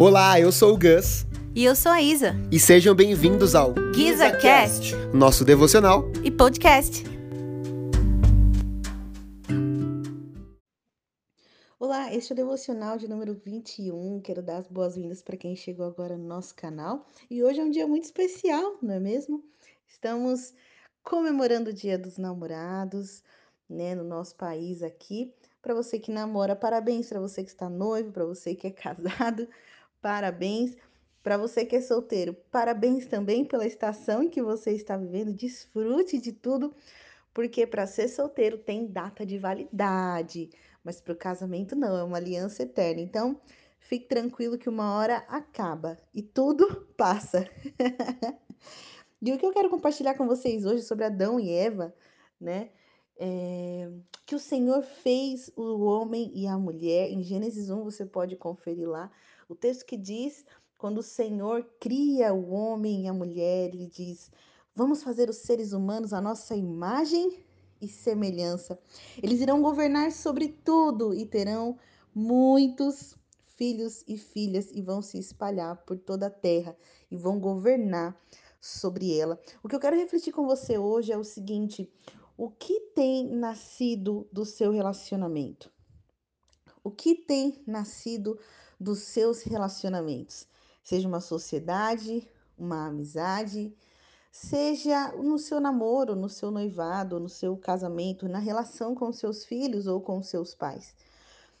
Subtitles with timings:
[0.00, 1.26] Olá, eu sou o Gus.
[1.54, 2.32] E eu sou a Isa.
[2.50, 7.04] E sejam bem-vindos ao GizaCast, nosso devocional e podcast.
[11.78, 14.22] Olá, este é o devocional de número 21.
[14.22, 17.06] Quero dar as boas-vindas para quem chegou agora no nosso canal.
[17.30, 19.44] E hoje é um dia muito especial, não é mesmo?
[19.86, 20.54] Estamos
[21.04, 23.22] comemorando o Dia dos Namorados,
[23.68, 25.30] né, no nosso país aqui.
[25.60, 27.10] Para você que namora, parabéns.
[27.10, 29.46] Para você que está noivo, para você que é casado,
[30.00, 30.76] parabéns.
[31.22, 35.34] Para você que é solteiro, parabéns também pela estação em que você está vivendo.
[35.34, 36.74] Desfrute de tudo,
[37.34, 40.48] porque para ser solteiro tem data de validade,
[40.82, 43.02] mas para o casamento não, é uma aliança eterna.
[43.02, 43.38] Então,
[43.78, 47.46] fique tranquilo que uma hora acaba e tudo passa.
[49.20, 51.94] e o que eu quero compartilhar com vocês hoje sobre Adão e Eva,
[52.40, 52.70] né?
[53.22, 53.90] É,
[54.24, 57.10] que o Senhor fez o homem e a mulher.
[57.10, 59.10] Em Gênesis 1 você pode conferir lá
[59.50, 60.44] o texto que diz:
[60.78, 64.30] quando o Senhor cria o homem e a mulher, ele diz:
[64.74, 67.44] Vamos fazer os seres humanos a nossa imagem
[67.80, 68.78] e semelhança.
[69.20, 71.76] Eles irão governar sobre tudo e terão
[72.14, 73.16] muitos
[73.56, 76.76] filhos e filhas e vão se espalhar por toda a terra
[77.10, 78.16] e vão governar
[78.60, 79.40] sobre ela.
[79.62, 81.92] O que eu quero refletir com você hoje é o seguinte:
[82.36, 85.72] o que tem nascido do seu relacionamento?
[86.82, 88.38] O que tem nascido
[88.80, 90.48] dos seus relacionamentos?
[90.82, 93.76] Seja uma sociedade, uma amizade,
[94.32, 99.86] seja no seu namoro, no seu noivado, no seu casamento, na relação com seus filhos
[99.86, 100.94] ou com seus pais.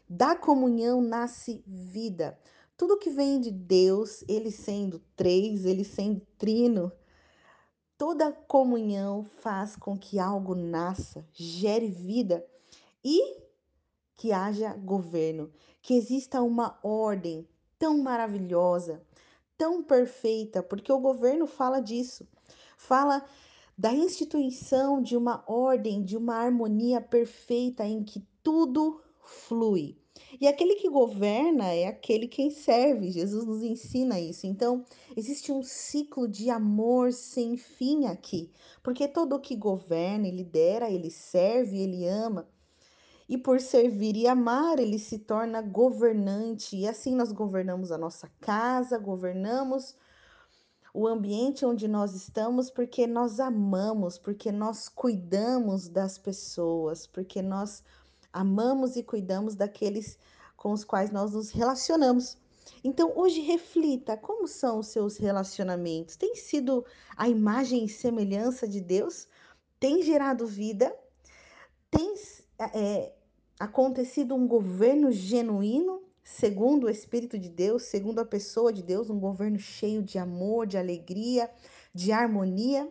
[0.08, 2.38] Da comunhão nasce vida.
[2.76, 6.90] Tudo que vem de Deus, ele sendo três, ele sendo trino,
[8.00, 12.42] Toda comunhão faz com que algo nasça, gere vida
[13.04, 13.36] e
[14.20, 19.02] que haja governo, que exista uma ordem tão maravilhosa,
[19.56, 22.28] tão perfeita, porque o governo fala disso.
[22.76, 23.24] Fala
[23.78, 29.96] da instituição de uma ordem, de uma harmonia perfeita em que tudo flui.
[30.38, 33.10] E aquele que governa é aquele quem serve.
[33.10, 34.46] Jesus nos ensina isso.
[34.46, 34.84] Então,
[35.16, 38.50] existe um ciclo de amor sem fim aqui,
[38.82, 42.46] porque todo que governa, ele lidera, ele serve, ele ama.
[43.30, 46.76] E por servir e amar, ele se torna governante.
[46.76, 49.94] E assim nós governamos a nossa casa, governamos
[50.92, 57.84] o ambiente onde nós estamos, porque nós amamos, porque nós cuidamos das pessoas, porque nós
[58.32, 60.18] amamos e cuidamos daqueles
[60.56, 62.36] com os quais nós nos relacionamos.
[62.82, 66.16] Então, hoje reflita como são os seus relacionamentos.
[66.16, 66.84] Tem sido
[67.16, 69.28] a imagem e semelhança de Deus?
[69.78, 70.92] Tem gerado vida?
[71.92, 72.16] Tem
[72.74, 73.12] é,
[73.60, 79.20] acontecido um governo genuíno, segundo o Espírito de Deus, segundo a pessoa de Deus, um
[79.20, 81.50] governo cheio de amor, de alegria,
[81.94, 82.90] de harmonia?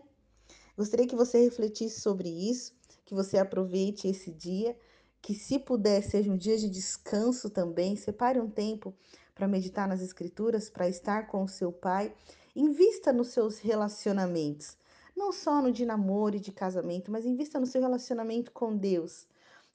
[0.78, 2.72] Gostaria que você refletisse sobre isso,
[3.04, 4.78] que você aproveite esse dia
[5.22, 7.96] que, se puder, seja um dia de descanso também.
[7.96, 8.94] Separe um tempo
[9.34, 12.14] para meditar nas Escrituras, para estar com o seu pai.
[12.56, 14.78] Invista nos seus relacionamentos,
[15.18, 19.28] não só no de namoro e de casamento, mas invista no seu relacionamento com Deus,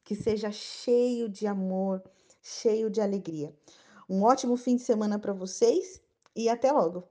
[0.04, 2.02] que seja cheio de amor,
[2.42, 3.52] cheio de alegria.
[4.08, 6.00] Um ótimo fim de semana para vocês
[6.36, 7.04] e até logo!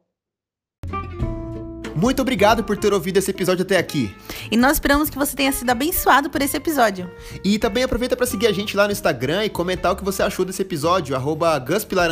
[1.95, 4.13] Muito obrigado por ter ouvido esse episódio até aqui.
[4.51, 7.09] E nós esperamos que você tenha sido abençoado por esse episódio.
[7.43, 10.21] E também aproveita para seguir a gente lá no Instagram e comentar o que você
[10.23, 12.09] achou desse episódio, arroba guspilar,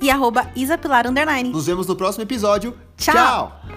[0.00, 1.04] e arroba isapilar,
[1.44, 2.76] Nos vemos no próximo episódio.
[2.96, 3.14] Tchau.
[3.14, 3.75] Tchau.